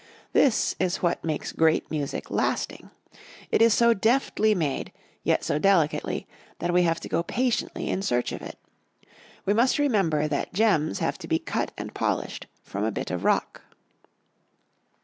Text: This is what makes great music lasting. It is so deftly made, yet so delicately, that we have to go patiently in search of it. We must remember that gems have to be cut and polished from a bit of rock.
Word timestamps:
This 0.33 0.75
is 0.79 1.03
what 1.03 1.23
makes 1.23 1.51
great 1.51 1.91
music 1.91 2.31
lasting. 2.31 2.89
It 3.51 3.61
is 3.61 3.71
so 3.75 3.93
deftly 3.93 4.55
made, 4.55 4.91
yet 5.21 5.43
so 5.43 5.59
delicately, 5.59 6.25
that 6.57 6.73
we 6.73 6.81
have 6.81 6.99
to 7.01 7.07
go 7.07 7.21
patiently 7.21 7.87
in 7.87 8.01
search 8.01 8.31
of 8.31 8.41
it. 8.41 8.57
We 9.45 9.53
must 9.53 9.77
remember 9.77 10.27
that 10.27 10.53
gems 10.55 10.97
have 10.97 11.19
to 11.19 11.27
be 11.27 11.37
cut 11.37 11.71
and 11.77 11.93
polished 11.93 12.47
from 12.63 12.83
a 12.83 12.89
bit 12.91 13.11
of 13.11 13.23
rock. 13.23 13.61